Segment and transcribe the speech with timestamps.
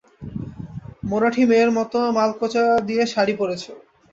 [1.03, 3.63] মরাঠী মেয়ের মতো মালকোঁচা দিয়ে শাড়ি পরেছ।